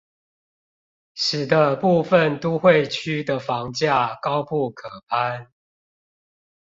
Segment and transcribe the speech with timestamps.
[1.13, 5.51] 使得部分都會區的房價高不可攀